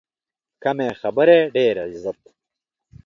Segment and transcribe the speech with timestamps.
[0.63, 2.19] کمې خبرې، ډېر عزت.